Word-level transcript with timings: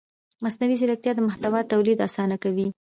مصنوعي 0.43 0.75
ځیرکتیا 0.79 1.11
د 1.15 1.19
محتوا 1.27 1.59
تولید 1.71 1.97
اسانه 2.07 2.35
کوي. 2.43 2.67